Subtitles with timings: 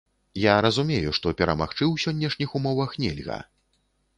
[0.43, 3.39] Я разумею, што перамагчы ў сённяшніх умовах нельга.